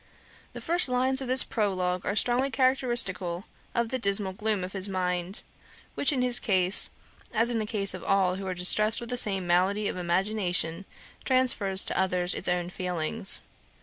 The 0.53 0.61
first 0.61 0.89
lines 0.89 1.21
of 1.21 1.27
this 1.27 1.43
Prologue 1.43 2.07
are 2.07 2.15
strongly 2.15 2.49
characteristical 2.49 3.45
of 3.75 3.89
the 3.89 3.99
dismal 3.99 4.33
gloom 4.33 4.63
of 4.63 4.73
his 4.73 4.89
mind; 4.89 5.43
which 5.93 6.11
in 6.11 6.23
his 6.23 6.39
case, 6.39 6.89
as 7.31 7.51
in 7.51 7.59
the 7.59 7.67
case 7.67 7.93
of 7.93 8.03
all 8.03 8.33
who 8.37 8.47
are 8.47 8.55
distressed 8.55 8.99
with 8.99 9.11
the 9.11 9.15
same 9.15 9.45
malady 9.45 9.87
of 9.87 9.97
imagination, 9.97 10.85
transfers 11.23 11.85
to 11.85 11.99
others 11.99 12.33
its 12.33 12.47
own 12.47 12.71
feelings. 12.71 13.43